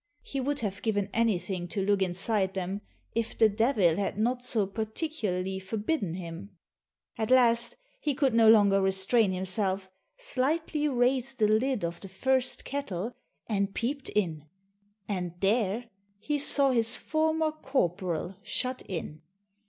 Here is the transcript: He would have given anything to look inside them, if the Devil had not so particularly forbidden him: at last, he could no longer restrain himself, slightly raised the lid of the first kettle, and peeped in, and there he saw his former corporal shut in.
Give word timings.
He 0.23 0.41
would 0.41 0.61
have 0.61 0.81
given 0.81 1.11
anything 1.13 1.67
to 1.67 1.85
look 1.85 2.01
inside 2.01 2.55
them, 2.55 2.81
if 3.13 3.37
the 3.37 3.47
Devil 3.49 3.97
had 3.97 4.17
not 4.17 4.41
so 4.41 4.65
particularly 4.65 5.59
forbidden 5.59 6.15
him: 6.15 6.57
at 7.19 7.29
last, 7.29 7.75
he 7.99 8.15
could 8.15 8.33
no 8.33 8.49
longer 8.49 8.81
restrain 8.81 9.31
himself, 9.31 9.91
slightly 10.17 10.87
raised 10.87 11.37
the 11.37 11.47
lid 11.47 11.85
of 11.85 11.99
the 11.99 12.09
first 12.09 12.65
kettle, 12.65 13.13
and 13.45 13.75
peeped 13.75 14.09
in, 14.09 14.45
and 15.07 15.35
there 15.39 15.85
he 16.17 16.39
saw 16.39 16.71
his 16.71 16.95
former 16.97 17.51
corporal 17.51 18.37
shut 18.41 18.81
in. 18.87 19.21